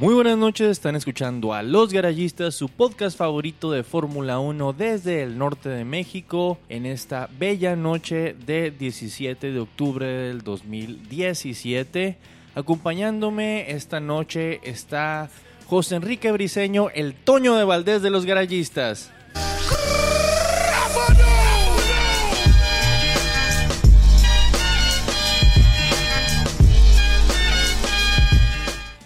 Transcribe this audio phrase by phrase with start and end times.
[0.00, 5.22] Muy buenas noches, están escuchando a Los Garayistas, su podcast favorito de Fórmula 1 desde
[5.22, 12.16] el norte de México, en esta bella noche de 17 de octubre del 2017.
[12.54, 15.28] Acompañándome esta noche está
[15.66, 19.12] José Enrique Briseño, el Toño de Valdés de Los Garayistas.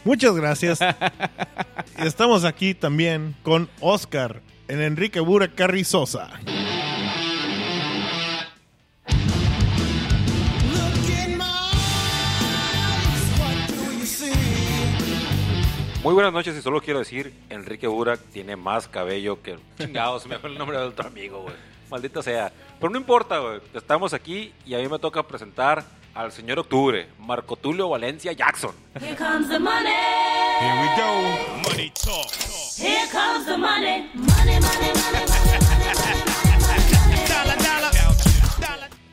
[0.05, 0.81] Muchas gracias.
[1.99, 6.31] Y Estamos aquí también con Oscar en Enrique Bura Carrizosa.
[16.03, 19.57] Muy buenas noches y solo quiero decir, Enrique Burak tiene más cabello que...
[19.79, 21.55] Chingados, me fue el nombre de otro amigo, güey.
[21.91, 22.53] Maldita sea.
[22.79, 23.61] Pero no importa, güey.
[23.73, 25.83] Estamos aquí y a mí me toca presentar
[26.15, 28.71] al señor Octubre, Marco Tulio Valencia Jackson.
[29.01, 29.91] Here comes the money.
[30.61, 31.69] Here we go.
[31.69, 32.31] Money talk.
[32.77, 34.09] Here comes the money.
[34.15, 35.55] Money, money, money, money.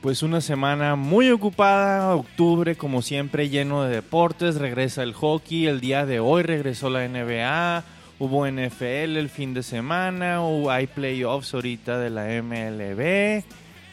[0.02, 5.80] Pues una semana muy ocupada, octubre como siempre lleno de deportes, regresa el hockey, el
[5.80, 7.84] día de hoy regresó la NBA,
[8.18, 13.44] hubo NFL el fin de semana, hubo, hay playoffs ahorita de la MLB,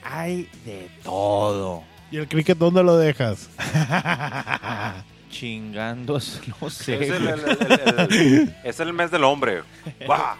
[0.02, 1.87] hay de todo.
[2.10, 3.48] ¿Y el cricket dónde lo dejas?
[5.30, 6.94] Chingandos, no sé.
[7.04, 9.62] Es el, el- el- el- es el mes del hombre.
[10.06, 10.36] Bah.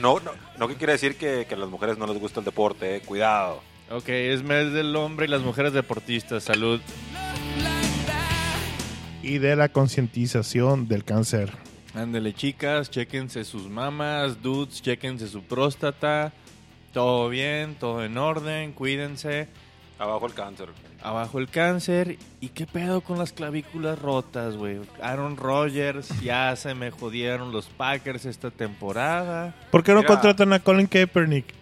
[0.00, 2.46] No, no, no que quiere decir que, que a las mujeres no les gusta el
[2.46, 3.00] deporte, eh.
[3.02, 3.62] cuidado.
[3.90, 6.80] Ok, es mes del hombre y las mujeres deportistas, salud.
[9.22, 11.52] Y de la concientización del cáncer.
[11.94, 16.32] Ándele chicas, chéquense sus mamas, dudes, chéquense su próstata.
[16.94, 19.48] Todo bien, todo en orden, cuídense.
[20.00, 20.68] Abajo el cáncer.
[21.02, 22.16] Abajo el cáncer.
[22.40, 24.80] ¿Y qué pedo con las clavículas rotas, güey?
[25.02, 29.54] Aaron Rodgers, ya se me jodieron los Packers esta temporada.
[29.70, 30.08] ¿Por qué no Mira.
[30.08, 31.54] contratan a Colin Kaepernick?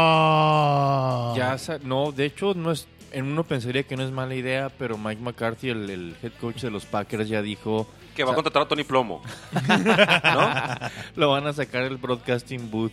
[0.00, 1.32] Ah.
[1.36, 2.86] Ya, sa- no, de hecho, no es.
[3.12, 6.60] En uno pensaría que no es mala idea, pero Mike McCarthy, el, el head coach
[6.62, 9.20] de los Packers, ya dijo: Que va a contratar a Tony Plomo.
[11.16, 12.92] lo van a sacar el broadcasting booth.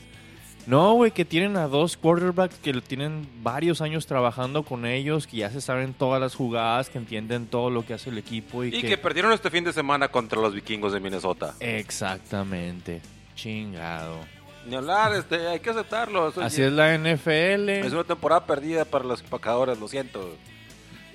[0.68, 5.38] No, güey, que tienen a dos quarterbacks que tienen varios años trabajando con ellos, que
[5.38, 8.76] ya se saben todas las jugadas, que entienden todo lo que hace el equipo y,
[8.76, 11.56] Y que perdieron este fin de semana contra los vikingos de Minnesota.
[11.62, 13.02] Exactamente.
[13.34, 14.18] Chingado.
[14.68, 16.34] Ni hablar, este, hay que aceptarlo.
[16.42, 17.70] Así es la NFL.
[17.70, 20.36] Es una temporada perdida para los empacadores, lo siento.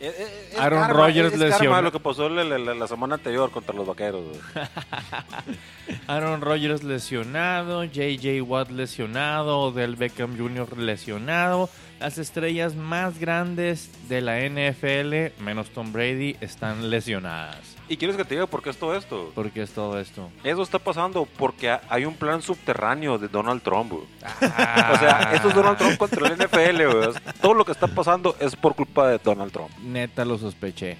[0.02, 1.58] Es- es- es Aaron karma, Rodgers es lesionó.
[1.70, 4.22] karma lo que pasó la, la- semana anterior contra los vaqueros.
[6.08, 10.76] Aaron Rodgers lesionado, JJ Watt lesionado, Odell Beckham Jr.
[10.76, 11.68] lesionado.
[12.02, 17.76] Las estrellas más grandes de la NFL, menos Tom Brady, están lesionadas.
[17.88, 19.30] ¿Y quieres que te diga por qué es todo esto?
[19.34, 20.28] ¿Por qué es todo esto?
[20.42, 23.92] Eso está pasando porque ha- hay un plan subterráneo de Donald Trump.
[24.40, 24.90] Ah.
[24.94, 26.86] O sea, esto es Donald Trump contra el NFL.
[26.92, 27.08] güey.
[27.40, 29.70] Todo lo que está pasando es por culpa de Donald Trump.
[29.80, 30.96] Neta lo sospeché.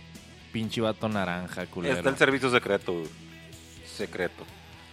[0.52, 1.94] Pinche vato naranja, culero.
[1.96, 2.92] Está el servicio secreto.
[2.92, 3.06] güey.
[3.86, 4.44] Secreto.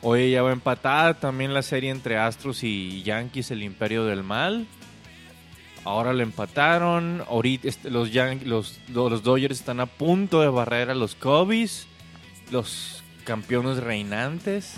[0.02, 4.66] Oye, ya va empatada también la serie entre Astros y Yankees, el Imperio del Mal.
[5.90, 7.24] Ahora lo empataron.
[7.28, 11.88] Ahorita este, los, Yan- los, los Dodgers están a punto de barrer a los Cubbies,
[12.52, 14.76] los campeones reinantes.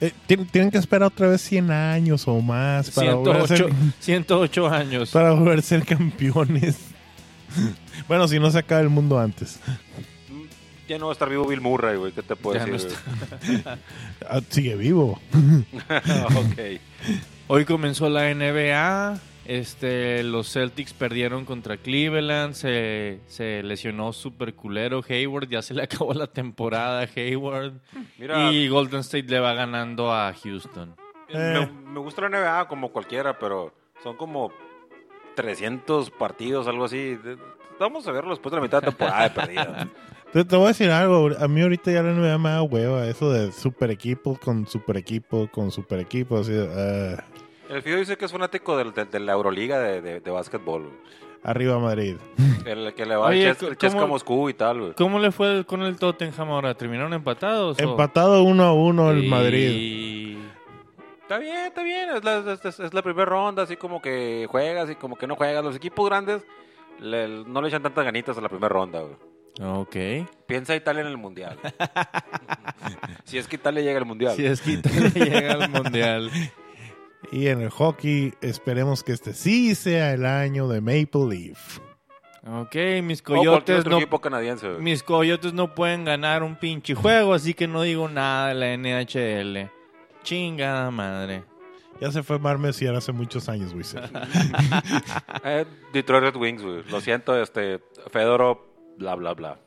[0.00, 3.64] Eh, tien- tienen que esperar otra vez 100 años o más para, volver a 108,
[3.68, 5.10] ser, 108 años.
[5.10, 6.76] para volver a ser campeones.
[8.08, 9.58] bueno, si no se acaba el mundo antes.
[10.86, 12.12] Ya no va a estar vivo Bill Murray, güey.
[12.12, 12.92] ¿Qué te puedo Ya no decir?
[14.30, 15.18] Ah, sigue vivo.
[15.72, 16.80] ok.
[17.48, 19.18] Hoy comenzó la NBA.
[19.46, 22.54] Este, los Celtics perdieron contra Cleveland.
[22.54, 25.48] Se, se lesionó super culero Hayward.
[25.48, 27.74] Ya se le acabó la temporada a Hayward.
[28.18, 30.94] Mira, Y Golden State le va ganando a Houston.
[31.32, 31.68] Me, Eh.
[31.86, 33.72] me gusta la NBA como cualquiera, pero
[34.02, 34.50] son como
[35.34, 37.18] 300 partidos, algo así.
[37.78, 39.88] Vamos a verlo después de la mitad de temporada de perdida.
[40.32, 41.30] Te, te voy a decir algo.
[41.38, 43.06] A mí ahorita ya la NBA me da hueva.
[43.06, 46.38] Eso de super equipo con super equipo con super equipo.
[46.38, 46.68] Así, de,
[47.16, 47.24] ah,
[47.68, 50.90] El Fido dice que es fanático del- del- de, la Euroliga de, de, de básquetbol.
[51.42, 52.16] arriba Madrid.
[52.66, 54.92] El que le va Oye, Ches- el Chesca ¿cómo- Moscú y tal, güey.
[54.94, 56.74] ¿Cómo le fue con el Tottenham ahora?
[56.74, 57.78] ¿Terminaron empatados?
[57.78, 60.38] Empatado uno a uno el Y- Madrid.
[61.22, 62.08] Está bien, está bien.
[62.16, 65.26] Es la, es, es- es la primera ronda, así como que juegas y como que
[65.26, 65.62] no juegas.
[65.64, 66.42] Los equipos grandes
[67.00, 69.16] le- no le echan tantas ganitas a la primera ronda, güey.
[69.62, 69.96] Ok.
[70.46, 71.58] Piensa Italia en el mundial.
[73.24, 74.34] si es que Italia llega al mundial.
[74.34, 76.30] Si es que Italia llega al mundial.
[77.32, 81.80] Y en el hockey esperemos que este sí sea el año de Maple Leaf.
[82.46, 84.68] Ok, mis coyotes otro no equipo canadiense.
[84.78, 88.76] mis coyotes no pueden ganar un pinche juego, así que no digo nada de la
[88.76, 89.70] NHL.
[90.22, 91.44] Chingada madre.
[92.00, 93.84] Ya se fue Mar Messier hace muchos años, güey.
[95.44, 96.82] Eh, Detroit Red Wings, güey.
[96.90, 97.80] Lo siento, este,
[98.10, 98.58] Fedorov,
[98.98, 99.58] bla, bla, bla.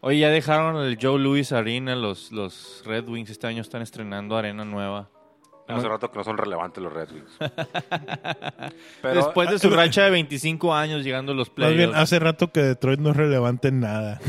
[0.00, 4.36] Oye, ya dejaron el Joe Louis Arena, los, los Red Wings este año están estrenando
[4.36, 5.10] arena nueva.
[5.68, 5.88] Hace No.
[5.90, 7.38] rato que no son relevantes los Red Wings.
[9.02, 11.98] Pero, Después de su racha de 25 años llegando a los Más bien, playoffs.
[11.98, 14.20] hace rato que Detroit no es relevante en nada.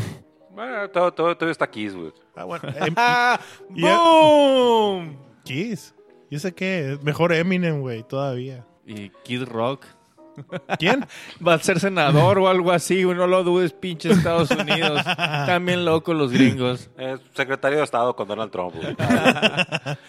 [0.52, 2.12] bueno, todo, todo, todo está aquí, güey.
[2.36, 2.64] Ah, bueno.
[2.86, 3.40] em- ¡Ah!
[3.70, 5.18] ¡Boom!
[5.44, 5.96] Kiss.
[6.30, 8.66] Yo sé que es mejor Eminem, güey, todavía.
[8.86, 9.86] Y Kid Rock
[10.80, 11.06] ¿Quién?
[11.46, 15.04] va a ser senador o algo así, güey, no lo dudes, pinche Estados Unidos.
[15.06, 16.90] También locos los gringos.
[16.98, 18.96] Es secretario de Estado con Donald Trump, güey.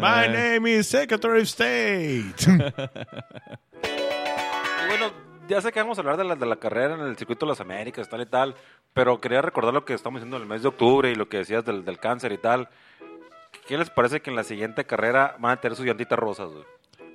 [0.00, 2.34] My Eh, name is Secretary of State.
[4.84, 5.10] Y bueno,
[5.48, 7.50] ya sé que vamos a hablar de la, de la carrera en el circuito de
[7.52, 8.54] las Américas, tal y tal,
[8.92, 11.38] pero quería recordar lo que estamos diciendo en el mes de octubre y lo que
[11.38, 12.68] decías del, del cáncer y tal.
[13.66, 16.64] ¿Qué les parece que en la siguiente carrera van a tener sus llantitas rosas, güey?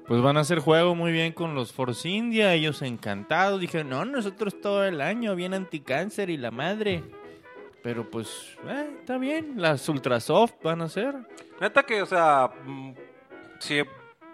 [0.08, 3.60] Pues van a hacer juego muy bien con los Force India, ellos encantados.
[3.62, 7.04] Dijeron, no, nosotros todo el año, bien anticáncer y la madre.
[7.82, 11.16] Pero pues, eh, está bien, las Ultrasoft van a ser.
[11.62, 12.92] Neta que, o sea, mm,
[13.60, 13.82] si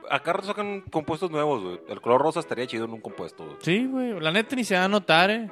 [0.10, 1.80] acá sacan compuestos nuevos, güey.
[1.88, 3.58] El color rosa estaría chido en un compuesto, güey.
[3.62, 5.50] Sí, güey, la neta ni se va a notar, eh.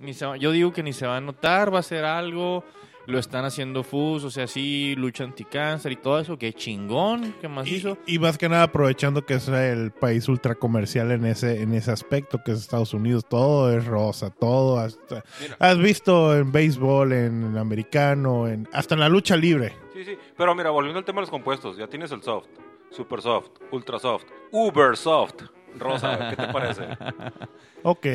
[0.00, 2.64] Ni se va- yo digo que ni se va a notar, va a ser algo.
[3.06, 6.38] Lo están haciendo FUS, o sea, sí, lucha anticáncer y todo eso.
[6.38, 7.98] Qué chingón, qué más y, hizo.
[8.06, 11.90] y más que nada aprovechando que es el país ultra comercial en ese, en ese
[11.90, 13.24] aspecto que es Estados Unidos.
[13.28, 14.78] Todo es rosa, todo.
[14.78, 15.56] Hasta, Mira.
[15.58, 19.72] has visto en béisbol, en americano, en, hasta en la lucha libre.
[19.92, 20.16] Sí, sí.
[20.36, 22.46] Pero mira, volviendo al tema de los compuestos, ya tienes el soft,
[22.90, 25.34] super soft, ultra soft, uber soft.
[25.78, 26.88] Rosa, ¿qué te parece?
[27.86, 28.06] Ok.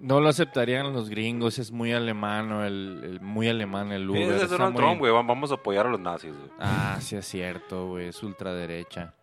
[0.00, 4.22] No lo aceptarían los gringos, es muy alemán, el, el- muy alemán el Uber.
[4.22, 5.12] Es está Donald muy- Trump, güey.
[5.12, 6.50] Vamos a apoyar a los nazis, güey.
[6.60, 9.14] Ah, sí es cierto, güey, es ultraderecha.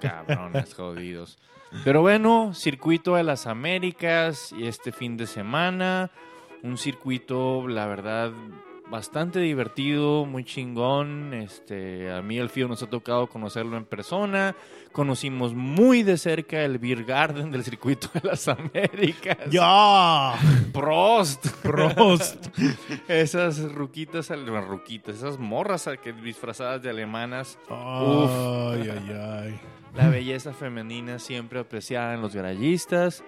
[0.00, 1.38] Cabrones jodidos.
[1.84, 6.10] Pero bueno, circuito de las Américas y este fin de semana,
[6.62, 8.32] un circuito, la verdad,
[8.90, 11.34] bastante divertido, muy chingón.
[11.34, 14.54] Este, a mí el FIO nos ha tocado conocerlo en persona.
[14.92, 19.36] Conocimos muy de cerca el Beer Garden del circuito de las Américas.
[19.50, 20.34] ¡Ya!
[20.72, 21.46] Prost.
[21.62, 22.46] Prost.
[23.08, 25.88] Esas ruquitas, ale- bueno, ruquitas, esas morras
[26.22, 27.58] disfrazadas de alemanas.
[27.68, 29.12] Ay, ay,
[29.42, 29.60] ay.
[29.94, 33.22] La belleza femenina siempre apreciada en los garayistas.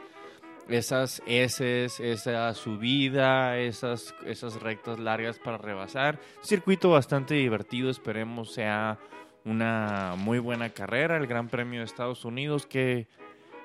[0.69, 6.19] Esas S, esa subida, esas, esas rectas largas para rebasar.
[6.43, 8.99] Circuito bastante divertido, esperemos sea
[9.45, 11.17] una muy buena carrera.
[11.17, 13.07] El Gran Premio de Estados Unidos que,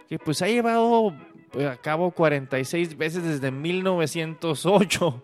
[0.08, 1.14] que pues ha llevado
[1.70, 5.24] a cabo 46 veces desde 1908.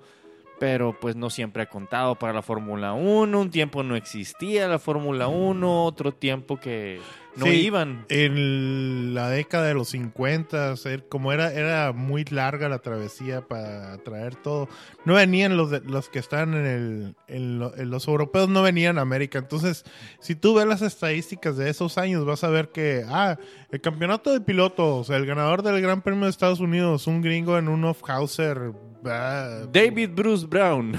[0.60, 3.40] Pero pues no siempre ha contado para la Fórmula 1.
[3.40, 7.00] Un tiempo no existía la Fórmula 1, otro tiempo que
[7.38, 7.52] no Sí.
[7.62, 8.06] iban.
[8.10, 13.98] En la década de los 50, er- como era, era muy larga la travesía para
[14.00, 14.68] traer todo,
[15.06, 18.62] no venían los, de- los que están en, el, en, lo- en los europeos, no
[18.62, 19.40] venían a América.
[19.40, 19.86] Entonces,
[20.20, 23.38] si tú ves las estadísticas de esos años, vas a ver que, ah,
[23.72, 27.69] el campeonato de pilotos, el ganador del Gran Premio de Estados Unidos, un gringo en
[27.69, 28.74] un Hofhauser.
[29.06, 30.98] Ah, David Bruce Brown.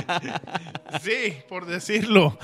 [1.02, 2.38] sí, por decirlo.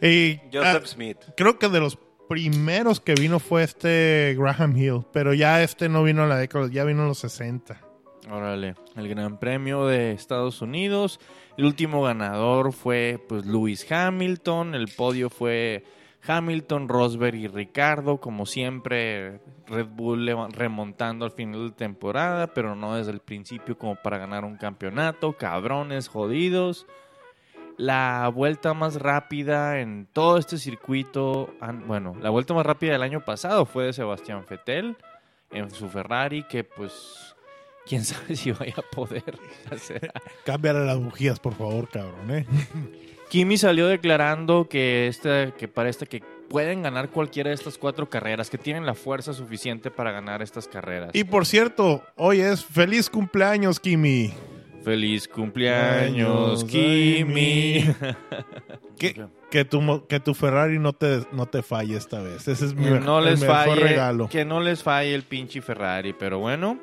[0.00, 1.18] Y, Joseph ah, Smith.
[1.36, 6.02] creo que de los primeros que vino fue este Graham Hill, pero ya este no
[6.02, 7.80] vino a la década, ya vino en los 60.
[8.30, 11.20] Órale, el Gran Premio de Estados Unidos.
[11.56, 14.74] El último ganador fue pues Lewis Hamilton.
[14.74, 15.84] El podio fue
[16.26, 18.18] Hamilton, Rosberg y Ricardo.
[18.18, 23.96] Como siempre, Red Bull remontando al final de temporada, pero no desde el principio como
[23.96, 25.32] para ganar un campeonato.
[25.32, 26.86] Cabrones, jodidos.
[27.78, 31.50] La vuelta más rápida en todo este circuito,
[31.86, 34.96] bueno, la vuelta más rápida del año pasado fue de Sebastián Vettel
[35.50, 37.34] en su Ferrari, que pues
[37.86, 39.38] quién sabe si vaya a poder
[39.70, 40.10] hacer.
[40.44, 42.46] Cámbiale las bujías, por favor, cabrón, ¿eh?
[43.28, 48.50] Kimi salió declarando que este, que parece que pueden ganar cualquiera de estas cuatro carreras,
[48.50, 51.10] que tienen la fuerza suficiente para ganar estas carreras.
[51.12, 54.32] Y por cierto, hoy es feliz cumpleaños, Kimi.
[54.84, 57.84] Feliz cumpleaños, Años, Kimi.
[58.96, 62.46] Que, que, tu, que tu Ferrari no te, no te falle esta vez.
[62.46, 64.28] Ese es mi no el les mejor falle, regalo.
[64.28, 66.78] que no les falle el pinche Ferrari, pero bueno.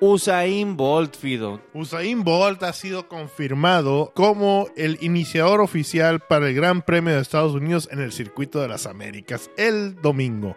[0.00, 1.60] Usain Bolt, Fido.
[1.72, 7.54] Usain Bolt ha sido confirmado como el iniciador oficial para el Gran Premio de Estados
[7.54, 10.56] Unidos en el Circuito de las Américas el domingo.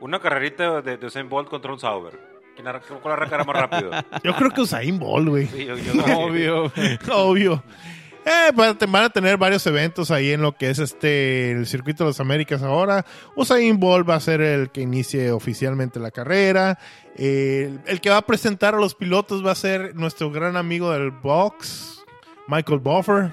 [0.00, 2.18] Una carrerita de, de Usain Bolt contra un Sauber.
[2.54, 3.90] ¿Quién arranca, ¿Cuál arrancará más rápido?
[4.24, 5.46] Yo creo que Usain Bolt, güey.
[5.48, 5.74] Sí, yo-
[6.18, 6.72] Obvio.
[7.12, 7.62] Obvio.
[8.24, 12.10] Eh, van a- tener varios eventos ahí en lo que es este el circuito de
[12.10, 13.04] las Américas ahora.
[13.34, 16.78] Usain Bolt va a ser el que inicie oficialmente la carrera.
[17.16, 20.56] Eh, el, el que va a presentar a los pilotos va a ser nuestro gran
[20.56, 22.04] amigo del box,
[22.46, 23.30] Michael Buffer.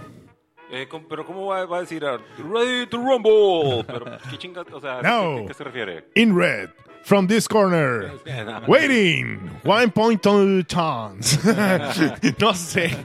[0.71, 2.03] Eh, pero ¿cómo va, va a decir?
[2.05, 3.83] ah, Ready to rumble.
[3.87, 4.65] Pero, ¿qué chingas?
[4.71, 5.37] O sea, No.
[5.41, 6.05] ¿qué, qué se refiere?
[6.15, 6.69] In red,
[7.03, 8.11] from this corner.
[8.25, 8.65] Eh, nada.
[8.67, 11.39] Waiting, 1.2 tons.
[12.39, 12.95] no sé.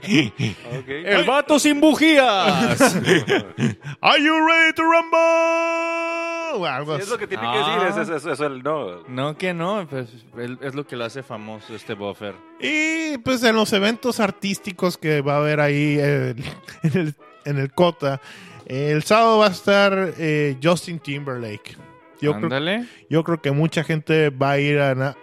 [0.88, 2.80] El vato sin bujías.
[4.00, 5.18] Are you ready to rumble?
[6.56, 7.52] O algo Sí, es lo que tiene Ah.
[7.80, 8.02] que decir.
[8.02, 9.02] Es, es, es- es el no.
[9.08, 10.08] No, que no, pues
[10.62, 12.34] es lo que lo hace famoso este buffer.
[12.60, 16.44] Y pues en los eventos artísticos que va a haber ahí en,
[16.94, 18.20] el, en el Cota,
[18.66, 21.76] el sábado va a estar eh, Justin Timberlake.
[22.24, 22.48] Yo creo,
[23.10, 24.94] yo creo que mucha gente va a ir a...
[24.94, 25.16] na-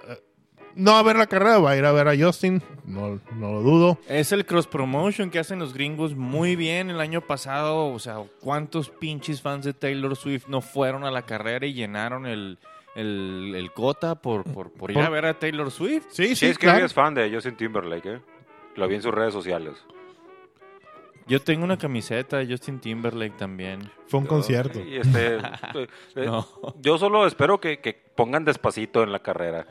[0.74, 3.62] no a ver la carrera, va a ir a ver a Justin, no, no lo
[3.62, 3.98] dudo.
[4.08, 7.88] Es el cross promotion que hacen los gringos muy bien el año pasado.
[7.92, 12.26] O sea, ¿cuántos pinches fans de Taylor Swift no fueron a la carrera y llenaron
[12.26, 12.58] el,
[12.96, 16.06] el, el cota por, por, por ir Por- a ver a Taylor Swift?
[16.10, 16.86] Sí, sí, Sí, es que claro.
[16.86, 18.20] es fan de Justin Timberlake, ¿eh?
[18.78, 19.74] Lo vi en sus redes sociales.
[21.32, 23.90] Yo tengo una camiseta de Justin Timberlake también.
[24.08, 24.82] Fue un concierto.
[24.82, 25.36] Y este,
[25.76, 26.46] eh, eh, No.
[26.82, 29.66] Yo solo espero que, que pongan despacito en la carrera.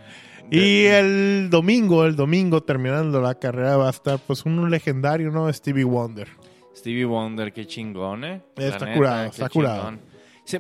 [0.51, 5.53] Y el domingo, el domingo terminando la carrera va a estar pues un legendario, ¿no?
[5.53, 6.29] Stevie Wonder.
[6.75, 8.41] Stevie Wonder, qué chingón, ¿eh?
[8.57, 9.99] Está curado, está curado.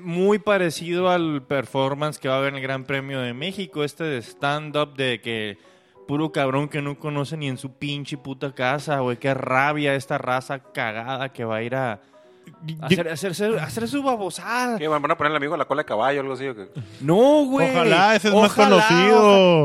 [0.02, 4.04] Muy parecido al performance que va a haber en el Gran Premio de México, este
[4.04, 5.56] de stand-up de que
[6.10, 9.16] puro cabrón que no conoce ni en su pinche puta casa, güey.
[9.18, 12.00] Qué rabia esta raza cagada que va a ir a,
[12.82, 14.76] hacer, hacer- a hacer su babosada.
[14.78, 16.46] ¿Qué, ¿Van a poner al amigo a la cola de caballo o algo así?
[16.48, 16.68] o qué?
[17.00, 17.70] No, güey.
[17.70, 19.18] Ojalá, ese es más conocido.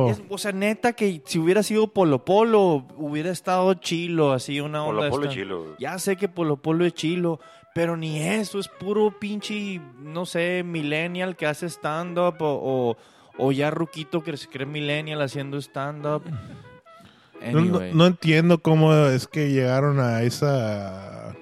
[0.05, 0.11] ojalá.
[0.11, 4.83] Es- o sea, neta que si hubiera sido Polo Polo, hubiera estado chilo, así una
[4.85, 4.99] onda.
[5.01, 5.33] Polo Polo esta.
[5.35, 5.73] chilo, güey.
[5.79, 7.39] Ya sé que Polo Polo es chilo,
[7.73, 12.59] pero ni eso, es puro pinche, no sé, millennial que hace stand-up o,
[12.91, 12.97] o,
[13.37, 16.23] o ya ruquito que se cree millennial haciendo stand-up.
[16.25, 17.91] No, no- Anyway.
[17.93, 21.35] no entiendo cómo es que llegaron a esa...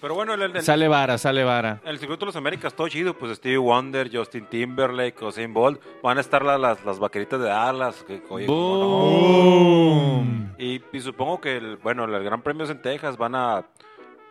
[0.00, 1.80] Pero bueno, el, el, el- Sale vara, sale vara.
[1.84, 3.14] el circuito de las Américas, todo chido.
[3.18, 5.80] Pues Stevie Wonder, Justin Timberlake, Usain Bolt.
[6.02, 8.04] Van a estar la- las, las vaqueritas de Dallas.
[8.06, 10.22] Que, oye, no.
[10.58, 13.16] Y, y supongo que, el, bueno, el Gran Premio es en Texas.
[13.16, 13.64] Van a.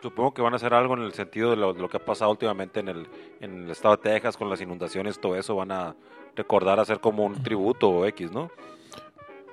[0.02, 2.04] Supongo que van a hacer algo en el sentido de lo, de lo que ha
[2.04, 3.08] pasado últimamente en el,
[3.40, 5.56] en el estado de Texas con las inundaciones, todo eso.
[5.56, 5.96] Van a
[6.36, 8.50] recordar hacer como un tributo o X, ¿no?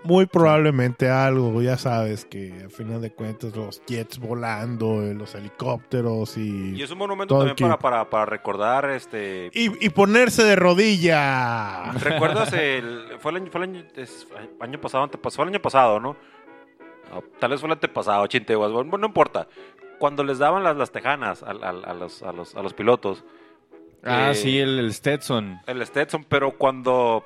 [0.04, 5.34] Muy probablemente algo, ya sabes, que al final de cuentas los jets volando, eh, los
[5.34, 6.76] helicópteros y...
[6.76, 11.94] Y es un monumento también para, para, para recordar este Y, y ponerse de rodilla.
[11.94, 14.28] ¿Recuerdas el fue el año, fue el año, es-
[14.60, 16.18] año pasado, antepasado, fue el año pasado, ¿no?
[17.10, 19.48] No, tal vez fue el antepasado, chinteguas, bueno, no importa.
[20.04, 23.24] Cuando les daban las, las tejanas a, los, a, los, a los pilotos,
[24.04, 25.62] Ah, Eh, sí, el, el Stetson.
[25.66, 27.24] el Stetson, pero cuando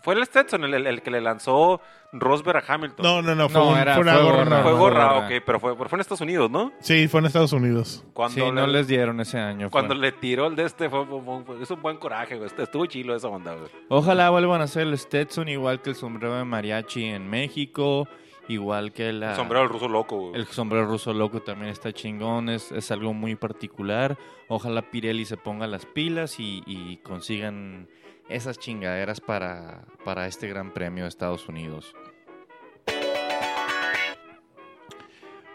[0.00, 3.04] fue el Stetson el, el- el que le lanzó Rosberg a Hamilton.
[3.04, 4.36] No, no, no, fue, No, un- era- fue una fue gorra.
[4.44, 4.62] gorra.
[4.62, 5.26] fue gorra, gorra.
[5.26, 6.72] ok, pero fue, pero fue en Estados Unidos, ¿no?
[6.80, 8.02] Sí, fue en Estados Unidos.
[8.14, 9.68] Cuando Sí, le, no les dieron ese año.
[9.70, 10.00] cuando fue.
[10.00, 12.48] le tiró el de este, fue, fue- fue- fue- es un buen coraje, güey.
[12.56, 13.68] Estuvo chilo esa onda, güey.
[13.90, 18.08] Ojalá vuelvan a hacer el Stetson igual que el sombrero de mariachi en México,
[18.48, 20.34] igual que la, El sombrero del ruso loco, güey.
[20.34, 24.18] el sombrero ruso loco también está chingón, es, es algo muy particular.
[24.48, 27.88] Ojalá Pirelli se ponga las pilas y, y consigan
[28.28, 31.94] esas chingaderas para, para este Gran Premio de Estados Unidos.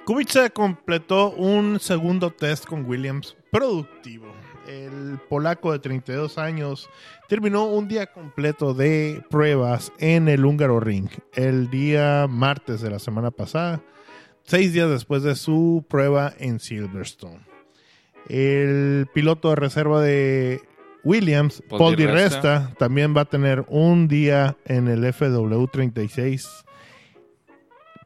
[0.05, 4.33] Kubica completó un segundo test con Williams productivo.
[4.69, 6.91] El polaco de 32 años
[7.27, 12.99] terminó un día completo de pruebas en el húngaro ring el día martes de la
[12.99, 13.81] semana pasada,
[14.43, 17.39] seis días después de su prueba en Silverstone.
[18.27, 20.61] El piloto de reserva de
[21.03, 22.59] Williams, Paul Paul Di Di Resta.
[22.59, 26.65] Resta, también va a tener un día en el FW36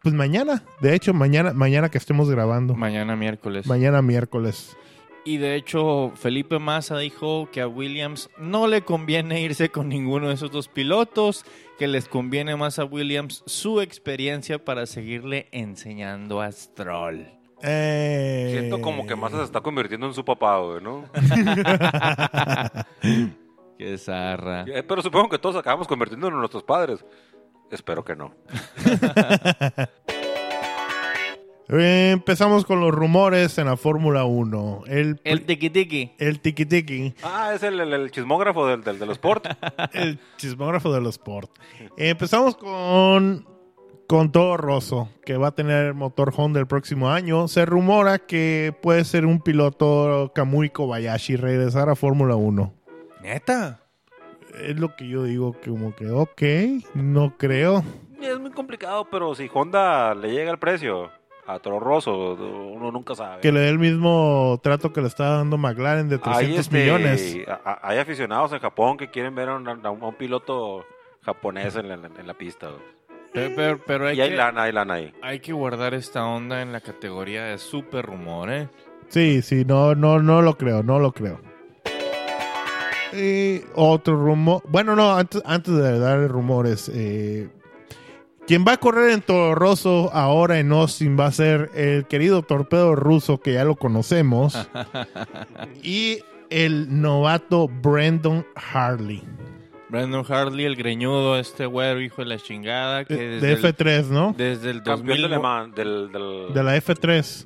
[0.02, 2.76] pues mañana, de hecho, mañana, mañana que estemos grabando.
[2.76, 3.66] Mañana miércoles.
[3.68, 4.76] mañana miércoles.
[5.26, 10.28] Y de hecho, Felipe Massa dijo que a Williams no le conviene irse con ninguno
[10.28, 11.46] de esos dos pilotos,
[11.80, 17.26] que les conviene más a Williams su experiencia para seguirle enseñando a Stroll.
[17.62, 21.06] Eh, Siento como que Massa se está convirtiendo en su papá, güey, ¿no?
[23.78, 24.66] Qué zarra.
[24.68, 27.06] Eh, Pero supongo que todos acabamos convirtiéndonos en nuestros padres.
[27.72, 28.34] Espero que no.
[31.70, 34.84] Eh, empezamos con los rumores en la Fórmula 1.
[34.88, 36.12] El, El tiki tiki.
[36.20, 39.48] el tiki tiki, Ah, es el, el- el chismógrafo del, del, de los sport.
[39.94, 41.50] el chismógrafo de los sport.
[41.98, 43.46] Eh, empezamos con
[44.06, 47.48] con Toro Rosso, que va a tener motor Honda el próximo año.
[47.48, 52.74] Se rumora que puede ser un piloto Kamui Kobayashi regresar a Fórmula 1.
[53.24, 53.80] Neta.
[54.62, 56.42] Es lo que yo digo, que como que, ok,
[56.94, 57.84] no creo.
[58.22, 61.10] es muy complicado, pero si Honda le llega el precio
[61.46, 63.42] a Toro Rosso, uno nunca sabe.
[63.42, 66.78] Que le dé el mismo trato que le está dando McLaren de 300 hay, este,
[66.80, 67.38] millones.
[67.82, 70.86] hay aficionados en Japón que quieren ver a un, a piloto
[71.22, 72.70] japonés en la, en la pista.
[73.34, 75.14] Pero, pero- pero hay, Y hay que, lana, hay lana ahí.
[75.22, 78.70] hay que guardar esta onda en la categoría de super rumor, ¿eh?
[79.10, 81.40] Sí, sí, no, no, no lo creo, no lo creo.
[83.14, 84.62] Y otro rumor.
[84.68, 86.90] Bueno, no, antes, antes de dar rumores.
[86.94, 87.48] Eh,
[88.48, 92.42] quien va a correr en Toro Rosso ahora en Austin va a ser el querido
[92.42, 94.68] torpedo ruso, que ya lo conocemos.
[95.84, 96.20] y
[96.50, 99.24] el novato Brandon Harley.
[99.90, 103.62] Brandon Hartley, el greñudo, este güero, hijo de la chingada, que De, desde, de el,
[103.64, 104.34] F3, ¿no?
[104.36, 105.22] desde el Campeón 2000...
[105.22, 107.46] de Le Mans, del, del- De la F3.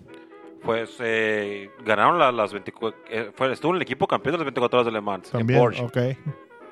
[0.64, 4.46] pues eh, ganaron la- las 24, eh, fue, estuvo en el equipo campeón de las
[4.46, 5.84] 24 horas de Le Mans, en También, Porsche.
[5.84, 5.98] ok.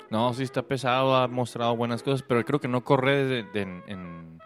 [0.09, 3.83] No, sí está pesado, ha mostrado buenas cosas, pero creo que no corre de- en,
[3.87, 4.39] en,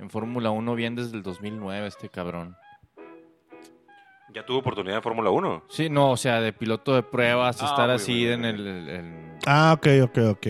[0.00, 2.56] en Fórmula 1 bien desde el 2009 este cabrón.
[4.32, 5.62] Ya tuvo oportunidad en Fórmula 1.
[5.68, 8.88] Sí, no, o sea, de piloto de pruebas, Ah, estar así bien, en el, el-
[8.88, 10.46] el- Ah, ok, ok, ok.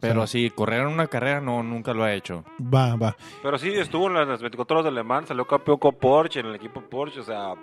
[0.00, 2.44] Pero O así, correr en una carrera no, nunca lo ha hecho.
[2.60, 3.16] Va, va.
[3.42, 6.46] Pero sí, estuvo en las 24 horas de Le Mans, salió campeón con Porsche, en
[6.46, 7.54] el equipo Porsche, o sea,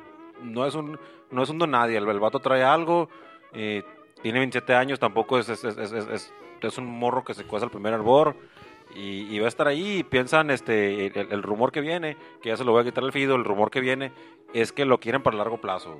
[0.41, 0.97] no es un,
[1.29, 3.09] no es un don nadie, el, el vato trae algo,
[3.53, 3.83] eh,
[4.21, 7.65] tiene 27 años, tampoco es, es, es, es, es- es un morro que se cuesta
[7.65, 8.35] el primer arbor,
[8.95, 12.49] y, y va a estar ahí, y piensan, este, el, el rumor que viene, que
[12.49, 14.11] ya se lo voy a quitar el fido, el rumor que viene,
[14.53, 15.99] es que lo quieren para largo plazo.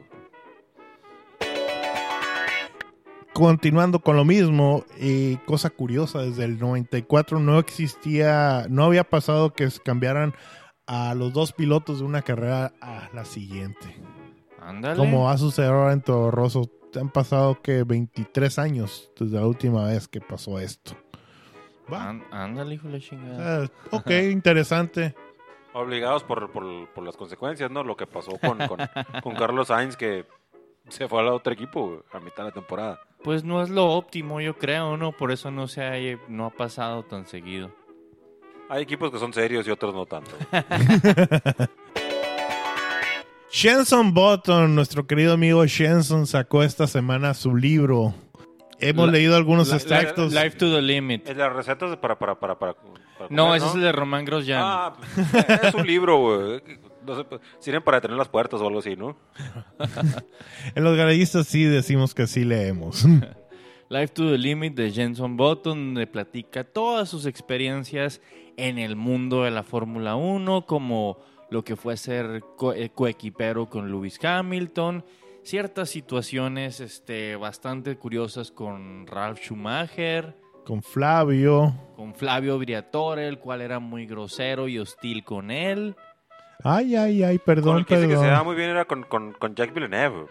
[3.34, 9.54] continuando con lo mismo, y cosa curiosa, desde el 94 no existía, no había pasado
[9.54, 10.36] que se cambiaran
[10.86, 13.96] a los dos pilotos de una carrera a la siguiente.
[14.60, 14.98] Ándale.
[14.98, 16.70] Como va a suceder ahora en Toro Rosso.
[17.00, 20.96] Han pasado que 23 años desde la última vez que pasó esto.
[22.32, 23.64] Ándale, hijo de la chingada.
[23.64, 25.16] Ah, ok, interesante.
[25.74, 27.84] Obligados por, por, por las consecuencias, ¿no?
[27.84, 28.80] Lo que pasó con, con,
[29.24, 30.26] con Carlos Sainz, que
[30.90, 33.00] se fue al otro equipo a mitad de la temporada.
[33.24, 35.12] Pues no es lo óptimo, yo creo, ¿no?
[35.12, 37.72] Por eso no se ha, no ha pasado tan seguido.
[38.70, 40.32] Hay equipos que son serios y otros no tanto.
[43.52, 48.14] Shenson Button, nuestro querido amigo Shenson, sacó esta semana su libro.
[48.80, 50.34] Hemos La- leído algunos la- extractos.
[50.34, 51.28] Life to the limit.
[51.28, 54.26] Es las recetas para, para, para, para, para No, comer, ese es el de Román
[54.26, 54.62] Grosjean.
[54.64, 54.94] Ah,
[55.64, 56.62] es un libro, güey.
[57.06, 59.18] No sé, pues, sirven para detener las puertas o algo así, ¿no?
[60.76, 63.06] En los garayistas sí decimos que sí leemos.
[63.90, 68.22] Life to the Limit de Jenson Button, donde platica todas sus experiencias
[68.56, 71.18] en el mundo de la Fórmula 1, como
[71.52, 75.06] lo que fue ser co- eh, coequipero con Lewis Hamilton,
[75.44, 80.36] ciertas situaciones este, bastante curiosas con Ralph Schumacher,
[80.66, 81.74] Con Flavio.
[81.96, 85.96] con Flavio Briatore, el cual era muy grosero y hostil con él.
[86.64, 88.46] Ay, ay, ay, Con perdón, el que dice que se daba perdón.
[88.48, 90.28] muy bien era con, con, con Jack Villeneuve.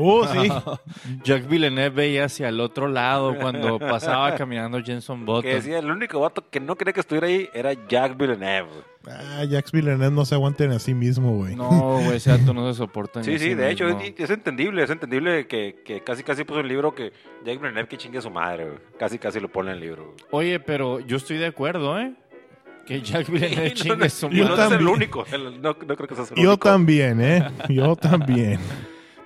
[0.00, 0.48] Oh, sí.
[1.24, 5.42] Jack Villeneuve veía hacia el otro lado cuando pasaba caminando Jenson Button.
[5.42, 8.68] Que decía, el único vato que no quería que estuviera ahí era Jack Villeneuve.
[9.10, 11.56] Ah, Jax Villeneuve no se aguanten a sí mismo, güey.
[11.56, 13.20] No, güey, ese dato no se soporta.
[13.22, 16.44] ni Sí, a sí, de hecho, es, es entendible, es entendible que, que casi casi
[16.44, 17.12] puso en el libro que
[17.44, 18.78] Jack Villeneuve que chingue a su madre, güey.
[18.98, 20.04] Casi casi lo pone en el libro.
[20.30, 20.46] güey.
[20.48, 22.12] Oye, pero yo estoy de acuerdo, ¿eh?
[22.86, 24.64] Que Jack Villeneuve chingue no, su y yo no madre.
[24.66, 24.94] es el también.
[24.94, 26.68] único, el- no, no creo que seas el Yo único.
[26.68, 27.50] también, ¿eh?
[27.70, 28.60] Yo también.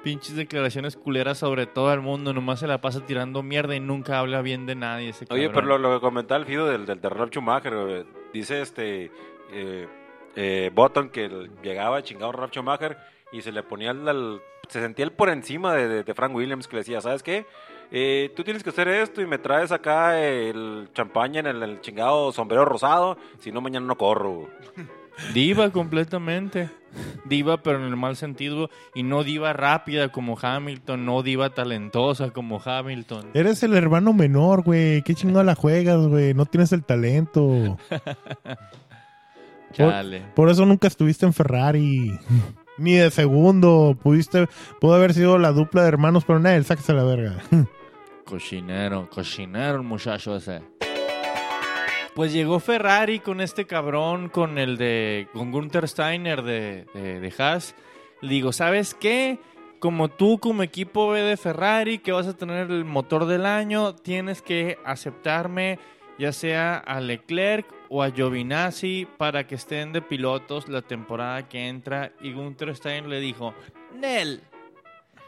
[0.03, 2.33] Pinches declaraciones culeras sobre todo el mundo.
[2.33, 5.53] Nomás se la pasa tirando mierda y nunca habla bien de nadie ese Oye, cabrón.
[5.55, 9.11] pero lo, lo que comentaba el Fido del, del de Ralph Schumacher, güey, dice este
[9.53, 9.87] eh,
[10.35, 12.97] eh, Button que llegaba chingado Ralph Schumacher
[13.33, 16.35] y se le ponía el, el- se sentía él por encima de, de- de Frank
[16.35, 17.45] Williams que le decía, ¿sabes qué?
[17.91, 21.81] Eh, tú tienes que hacer esto y me traes acá el champaña en el, el
[21.81, 24.49] chingado sombrero rosado, si no mañana no corro.
[25.21, 25.33] güey".
[25.35, 26.71] Diva completamente.
[27.25, 28.69] Diva, pero en el mal sentido.
[28.95, 31.07] Y no diva rápida como Hamilton.
[31.07, 33.31] No diva talentosa como Hamilton.
[33.35, 35.03] Eres el hermano menor, güey.
[35.03, 36.35] ¿Qué chingada la juegas, güey?
[36.35, 37.79] No tienes el talento.
[39.73, 40.23] Chale.
[40.35, 42.19] Por eso nunca estuviste en Ferrari.
[42.79, 43.97] Ni de segundo.
[44.03, 44.49] Pudiste,
[44.81, 47.37] pudo haber sido la dupla de hermanos, pero nada, sáquese la verga.
[48.25, 50.63] Cochinero, cochinero el muchacho ese.
[52.15, 55.29] Pues llegó Ferrari con este cabrón, con el de.
[55.33, 57.75] con Gunther Steiner de, de, Haas.
[58.21, 59.39] Le digo, ¿sabes qué?
[59.79, 63.95] Como tú, como equipo B de Ferrari, que vas a tener el motor del año,
[63.95, 65.79] tienes que aceptarme,
[66.19, 71.67] ya sea a Leclerc o a Giovinazzi, para que estén de pilotos la temporada que
[71.67, 72.13] entra.
[72.21, 73.55] Y Gunther Steiner le dijo:
[73.95, 74.43] Nel,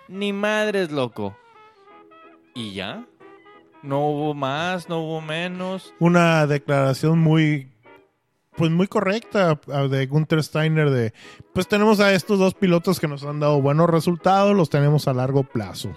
[0.09, 1.35] ni madres, loco.
[2.55, 3.07] Y ya.
[3.85, 5.93] No hubo más, no hubo menos.
[6.01, 7.71] Una declaración muy,
[8.57, 11.13] pues muy correcta ah, de Gunther Steiner de,
[11.53, 15.13] pues tenemos a estos dos pilotos que nos han dado buenos resultados, los tenemos a
[15.13, 15.95] largo plazo.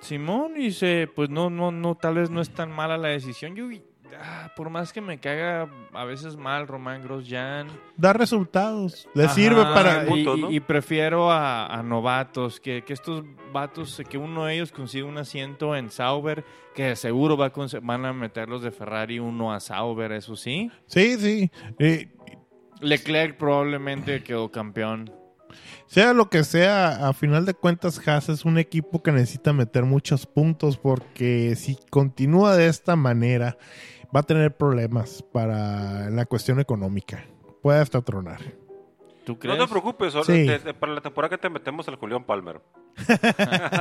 [0.00, 3.56] Simón dice, pues no, no, no, tal vez no es tan mala la decisión.
[3.56, 3.68] Yo,
[4.20, 7.68] ah, por más que me caga a veces mal Román Grosjean.
[7.96, 10.04] Da resultados, le Ajá, sirve para...
[10.04, 10.50] y, puntos, ¿no?
[10.50, 15.06] y- y prefiero a, a novatos, que, que estos vatos, que uno de ellos consiga
[15.06, 16.44] un asiento en Sauber,
[16.74, 20.70] que seguro va a van a meter los de Ferrari uno a Sauber, eso sí.
[20.86, 21.50] Sí, sí.
[21.78, 22.08] Eh,
[22.80, 25.10] Leclerc probablemente quedó campeón.
[25.86, 29.84] Sea lo que sea, a final de cuentas Haas es un equipo que necesita meter
[29.84, 33.58] muchos puntos porque si continúa de esta manera
[34.14, 37.24] va a tener problemas para la cuestión económica.
[37.62, 38.40] Puede hasta tronar.
[39.24, 40.48] ¿Tú No te preocupes, solo- Sí.
[40.80, 42.60] para la temporada que te metemos al Julián Palmer.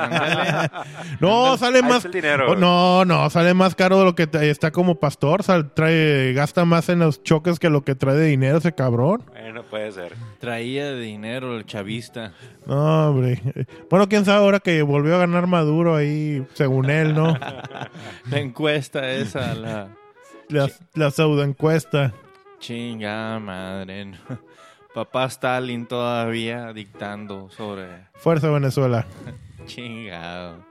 [1.19, 2.09] No, sale más...
[2.11, 2.51] dinero.
[2.51, 5.43] Oh, no, no, sale más caro de lo que te- está como pastor.
[5.43, 9.23] sal- trae, gasta más en los choques que lo que trae de dinero ese cabrón.
[9.31, 10.13] Bueno, puede ser.
[10.39, 12.33] Traía de dinero el chavista.
[12.65, 13.41] No, hombre.
[13.89, 17.37] Bueno, quién sabe ahora que volvió a ganar Maduro ahí, según él, ¿no?
[18.29, 19.89] La encuesta esa, la
[20.51, 22.13] La, la pseudo encuesta.
[22.59, 24.05] chinga madre.
[24.05, 24.17] no.
[24.93, 29.05] Papá Stalin todavía dictando sobre Fuerza Venezuela.
[29.65, 30.65] chingado.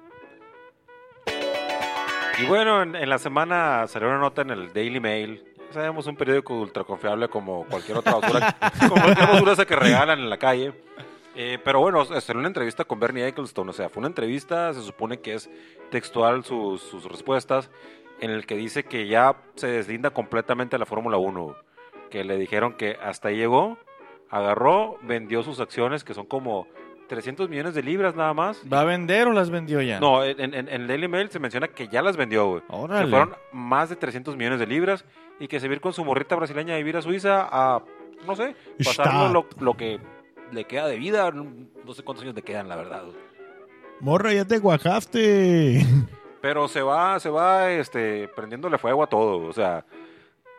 [2.39, 5.43] Y bueno, en, en la semana salió una nota en el Daily Mail.
[5.73, 8.57] Sabemos un periódico ultra confiable como cualquier otra basura,
[8.89, 10.73] como cualquier basura esa que regalan en la calle.
[11.37, 14.75] Eh, pero bueno, es en una entrevista con Bernie Ecclestone, o sea, fue una entrevista,
[14.75, 15.49] se supone que es
[15.91, 17.71] textual sus, sus respuestas,
[18.21, 21.57] en el que dice que ya se deslinda completamente la Fórmula 1,
[22.11, 23.79] que le dijeron que hasta ahí llegó,
[24.29, 26.67] agarró, vendió sus acciones, que son como
[27.09, 29.99] 300 millones de libras nada más, ¿Va a vender o las vendió ya?
[29.99, 32.63] no, en, en, en el Daily Mail se menciona que ya las vendió, güey.
[32.63, 35.05] Que fueron más de 300 millones de libras
[35.41, 37.83] y que se va a ir con su morrita brasileña a vivir a Suiza a,
[38.27, 38.55] no sé,
[38.85, 39.99] pasarlo lo, lo que
[40.53, 41.31] le queda de vida.
[41.33, 43.05] No sé cuántos años le quedan, la verdad.
[44.01, 45.85] Morra, ya te guajaste.
[46.41, 49.47] Pero se va, se va este, prendiéndole fuego a todo.
[49.47, 49.85] O sea,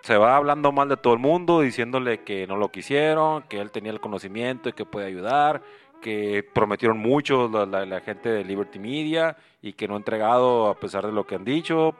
[0.03, 3.71] se va hablando mal de todo el mundo, diciéndole que no lo quisieron, que él
[3.71, 5.61] tenía el conocimiento y que puede ayudar,
[6.01, 10.67] que prometieron mucho la, la- la gente de Liberty Media y que no ha entregado
[10.67, 11.95] a pesar de lo que han dicho.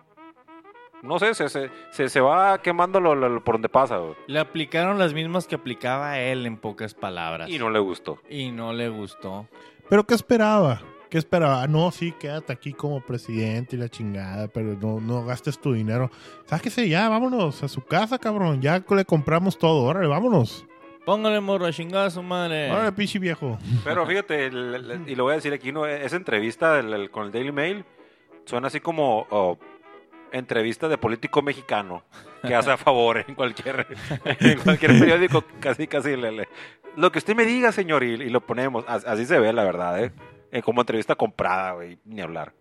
[1.04, 4.00] No sé, se, se, se, se va quemando lo- lo- por donde pasa.
[4.28, 7.50] Le aplicaron las mismas que aplicaba él en pocas palabras.
[7.50, 8.20] Y no le gustó.
[8.30, 9.48] Y no le gustó.
[9.90, 10.82] ¿Pero qué esperaba?
[11.12, 11.62] ¿Qué esperaba?
[11.62, 15.74] Ah, No, sí, quédate aquí como presidente y la chingada, pero no, no gastes tu
[15.74, 16.10] dinero.
[16.46, 18.62] Sáquese ya, vámonos a su casa, cabrón.
[18.62, 19.84] Ya le compramos todo.
[19.84, 20.66] Órale, vámonos.
[21.06, 22.72] Póngale morro a chingar a su madre.
[22.72, 23.60] Órale, pinche viejo.
[23.84, 25.86] Pero fíjate, el- el- y lo voy a decir aquí, ¿no?
[25.86, 27.84] esa entrevista del- el- con el Daily Mail
[28.46, 29.58] suena así como oh,
[30.32, 32.04] entrevista de político mexicano
[32.48, 33.86] que hace a favor en cualquier,
[34.40, 36.16] en cualquier periódico, casi, casi.
[36.16, 36.48] le- le-
[36.96, 38.86] lo que usted me diga, señor, y, y lo ponemos.
[38.88, 40.12] As- Así se ve, la verdad, ¿eh?
[40.64, 42.54] Como entrevista comprada, güey, ni hablar.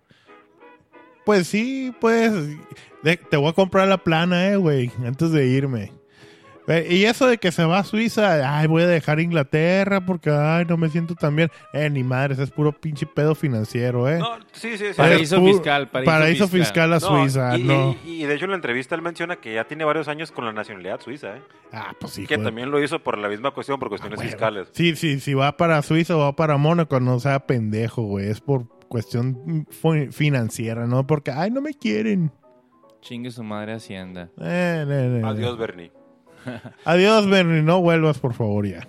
[1.25, 2.33] Pues sí, pues.
[3.03, 5.93] te voy a comprar la plana, eh, güey, antes de irme.
[6.67, 10.31] Ve, Y eso de que se va a Suiza, ay, voy a dejar Inglaterra porque,
[10.31, 11.51] ay, no me siento tan bien.
[11.73, 14.19] Eh, ni madres, es puro pinche pedo financiero, eh.
[14.19, 14.95] No, sí, sí, sí.
[14.97, 16.91] Paraíso fiscal, paraíso fiscal.
[16.91, 16.93] fiscal.
[16.93, 17.97] a No, Suiza, y, no.
[18.05, 20.45] y- y de hecho en la entrevista él menciona que ya tiene varios años con
[20.45, 21.43] la nacionalidad suiza, ¿eh?
[21.73, 22.27] Ah, pues sí.
[22.27, 22.47] que joder.
[22.49, 24.69] también lo hizo por la misma cuestión, por cuestiones Bueno, fiscales.
[24.73, 28.29] Sí, sí, si va para Suiza o va para Mónaco, no sea pendejo, güey.
[28.29, 29.67] Es por cuestión
[30.11, 31.07] financiera, ¿no?
[31.07, 32.33] Porque, ay, no me quieren.
[33.01, 34.29] Chingue su madre Hacienda.
[34.41, 35.27] Eh, ne.
[35.27, 35.91] Adiós, Bernie.
[36.85, 37.63] Adiós, Bernie.
[37.63, 38.87] No vuelvas, por favor, ya.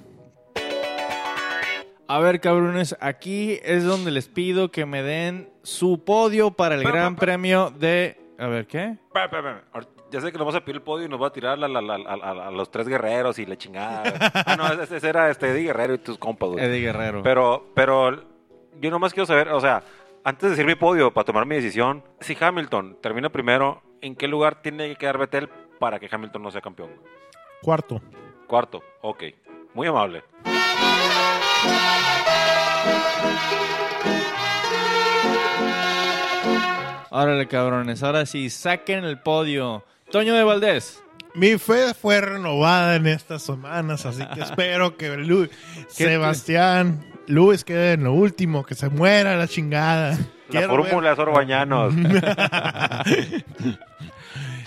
[2.08, 6.84] A ver, cabrones, aquí es donde les pido que me den su podio para el
[6.84, 7.22] Pa, gran pa.
[7.22, 8.18] premio de...
[8.38, 8.98] A ver, ¿qué?
[9.14, 9.62] Pa, pa, pa.
[9.74, 11.58] Ahor- Ya sé que nos vamos a pedir el podio y nos va a tirar
[11.58, 14.04] la- la- la- a, a- a los tres guerreros y la chingada.
[14.46, 16.66] ah, no, ese, ese era este Eddie Guerrero y tus compas, güey.
[16.66, 17.24] Eddie Guerrero.
[17.24, 18.22] Pero, pero
[18.82, 19.82] yo nomás quiero saber, o sea,
[20.26, 24.28] antes de decir mi podio para tomar mi decisión, si Hamilton termina primero, ¿en qué
[24.28, 25.48] lugar tiene que quedar Vettel
[25.80, 26.90] para que Hamilton no sea campeón?
[27.62, 28.02] Cuarto.
[28.47, 29.24] Cuarto, ok.
[29.74, 30.24] Muy amable.
[37.13, 39.84] Órale, cabrones, ahora sí, saquen el podio.
[40.12, 41.04] Toño de Valdés.
[41.34, 45.56] Mi fe fue renovada en estas semanas, así que espero que Lu- ¿Qué
[46.06, 50.12] te- Sebastián Luis quede en lo último, que se muera la chingada.
[50.12, 50.17] La
[50.50, 51.93] Quiero ver- fórmula es Orbañanos.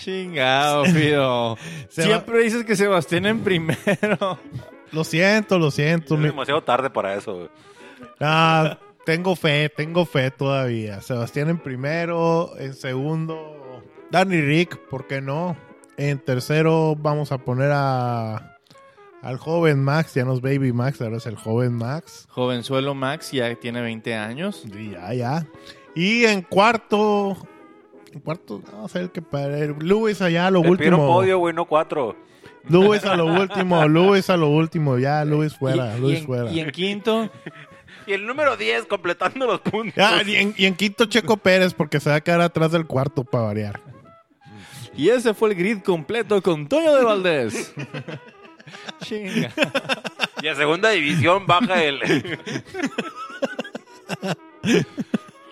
[0.05, 1.57] Chingado, Fido.
[1.89, 4.39] Siempre dices que Sebastián en primero.
[4.91, 6.13] Lo siento, lo siento.
[6.13, 7.33] es mi- demasiado tarde para eso.
[7.35, 7.49] güey.
[8.21, 11.01] Ah, tengo fe, tengo fe todavía.
[11.01, 15.57] Sebastián en primero, en segundo, Danny Rick, ¿por qué no?
[15.97, 18.57] En tercero vamos a poner a
[19.21, 22.27] al joven Max, ya no es Baby Max, ahora es el joven Max.
[22.29, 24.63] Jovenzuelo Max ya tiene 20 años.
[24.65, 25.47] Y ya, ya.
[25.95, 27.35] Y en cuarto,
[28.15, 30.97] en cuarto, vamos a ver qué para Luis allá a lo último.
[30.97, 32.15] podio, güey, no cuatro.
[32.69, 36.25] Luis a lo último, Luis a lo último, ya Luis fuera, y, Luis y en,
[36.25, 36.51] fuera.
[36.51, 37.29] y en quinto,
[38.07, 40.01] Y el número 10 completando los puntos.
[40.03, 42.85] Ah, y, en, y en quinto Checo Pérez porque se va a quedar atrás del
[42.85, 43.81] cuarto para variar.
[44.95, 47.73] y ese fue el grid completo con Toño de Valdés.
[49.03, 49.51] Chinga.
[50.41, 51.99] Y en segunda división baja el.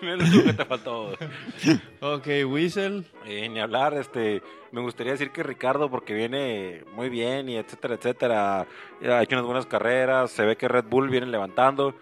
[0.08, 1.12] es lo único que te faltó.
[2.00, 3.04] Ok, Whistle.
[3.26, 7.94] Eh, ni hablar, este, me gustaría decir que Ricardo, porque viene muy bien y etcétera,
[7.94, 11.94] etcétera, ha hecho unas buenas carreras, se ve que Red Bull viene levantando,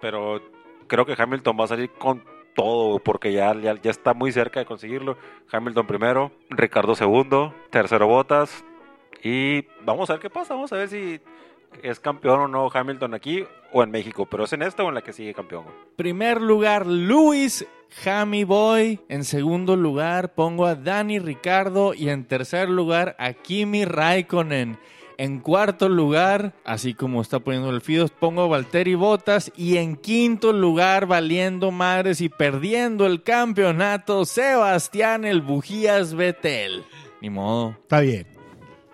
[0.00, 0.42] pero
[0.86, 2.22] creo que Hamilton va a salir con
[2.54, 5.16] todo, porque ya, ya, ya está muy cerca de conseguirlo.
[5.50, 8.64] Hamilton primero, Ricardo segundo, tercero Botas,
[9.22, 11.20] y vamos a ver qué pasa, vamos a ver si
[11.82, 13.44] es campeón o no Hamilton aquí
[13.76, 15.64] o en México, pero es en esta o en la que sigue campeón.
[15.64, 15.76] güey.
[15.96, 17.66] Primer lugar, Luis
[18.06, 19.00] Hammy Boy.
[19.10, 21.92] En segundo lugar, pongo a Dani Ricardo.
[21.92, 24.78] Y en tercer lugar, a Kimi Raikkonen.
[25.18, 29.52] En cuarto lugar, así como está poniendo el Fidos, pongo a Valtteri Bottas.
[29.56, 36.82] Y en quinto lugar, valiendo madres y perdiendo el campeonato, Sebastián el Bujías Betel.
[37.20, 37.76] Ni modo.
[37.82, 38.26] Está bien.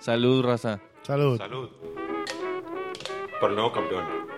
[0.01, 0.81] Salud, raza.
[1.03, 1.38] Salud.
[1.38, 1.71] Salud.
[3.40, 4.32] Por el nuevo campeón.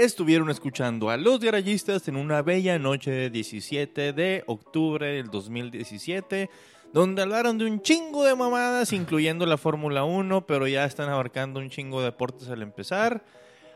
[0.00, 6.48] Estuvieron escuchando a los garayistas en una bella noche de 17 de octubre del 2017,
[6.94, 11.60] donde hablaron de un chingo de mamadas, incluyendo la Fórmula 1, pero ya están abarcando
[11.60, 13.22] un chingo de deportes al empezar.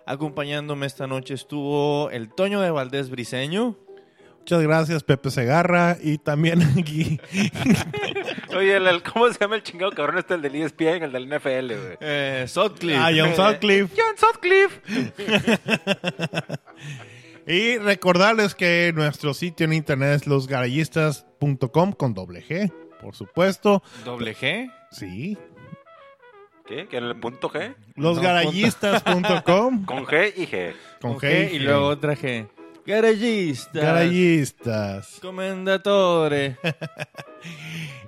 [0.06, 3.76] Acompañándome esta noche estuvo el Toño de Valdés Briseño.
[4.38, 5.98] Muchas gracias, Pepe Segarra.
[6.02, 7.20] Y también aquí,
[8.56, 11.26] Oye, el- el- ¿cómo se llama el chingado cabrón este, el del ESPN, el del
[11.28, 11.96] NFL, güey?
[12.00, 12.98] Eh, Sutcliffe.
[12.98, 13.94] a John Sutcliffe.
[14.00, 14.80] John Sutcliffe.
[17.46, 23.82] Y recordarles que nuestro sitio en internet es losgarayistas.com con doble G, por supuesto.
[24.04, 24.72] Doble G.
[24.90, 25.36] Sí.
[26.66, 26.86] ¿Qué?
[26.88, 27.74] ¿Que en el punto G?
[27.96, 30.74] Losgarayistas.com Con G y G.
[31.02, 32.48] con Ok, G y luego otra G.
[32.86, 33.82] Garayistas.
[33.82, 35.18] Garayistas.
[35.20, 36.56] Comendatore.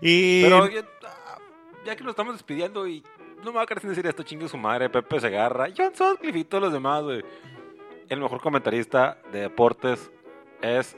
[0.01, 0.83] Y Pero ya,
[1.85, 3.03] ya que nos estamos despidiendo y
[3.45, 6.39] no me va a querer sin decir esto, chingue su madre, Pepe Segarra, John Sutcliffe
[6.39, 7.23] y todos los demás, güey.
[8.09, 10.11] El mejor comentarista de deportes
[10.63, 10.97] es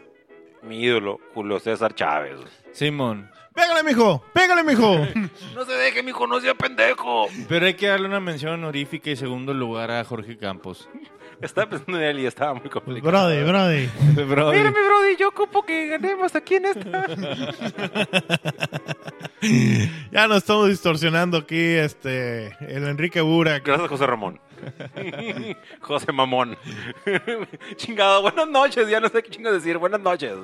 [0.62, 2.38] mi ídolo, Julio César Chávez.
[2.72, 3.30] Simón.
[3.54, 4.96] pégale, mijo, pégale, mijo.
[5.54, 7.26] No se deje, mijo, no sea pendejo.
[7.48, 10.88] Pero hay que darle una mención honorífica y segundo lugar a Jorge Campos.
[11.40, 13.10] Estaba pensando en él y estaba muy complicado.
[13.10, 14.24] brody, brody.
[14.24, 14.58] Brody.
[14.58, 17.06] Mira, mi brody, yo ocupo que ganemos aquí en esta.
[20.10, 23.64] Ya nos estamos distorsionando aquí, este, el Enrique Burak.
[23.64, 24.40] Gracias, José Ramón.
[25.80, 26.58] José Mamón.
[27.76, 28.88] Chingado, buenas noches.
[28.88, 29.78] Ya no sé qué chingo decir.
[29.78, 30.34] Buenas noches.